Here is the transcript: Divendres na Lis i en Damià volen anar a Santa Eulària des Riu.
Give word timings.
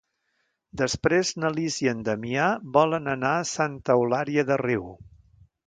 Divendres 0.81 1.31
na 1.43 1.51
Lis 1.57 1.77
i 1.83 1.91
en 1.91 2.01
Damià 2.09 2.47
volen 2.79 3.13
anar 3.15 3.35
a 3.43 3.47
Santa 3.53 3.99
Eulària 4.01 4.49
des 4.51 4.63
Riu. 4.67 4.93